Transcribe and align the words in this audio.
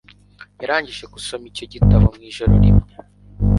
yarangije 0.61 1.05
gusoma 1.13 1.45
icyo 1.51 1.65
gitabo 1.73 2.05
mu 2.15 2.21
ijoro 2.29 2.53
rimwe. 2.63 2.91